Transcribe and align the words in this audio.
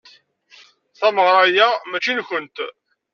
Tameɣra-a 0.97 1.67
mačči 1.89 2.13
nkent. 2.17 2.57